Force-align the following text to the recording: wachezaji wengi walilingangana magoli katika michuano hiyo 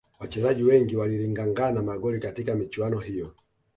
wachezaji 0.19 0.63
wengi 0.63 0.95
walilingangana 0.95 1.81
magoli 1.81 2.19
katika 2.19 2.55
michuano 2.55 2.99
hiyo 2.99 3.35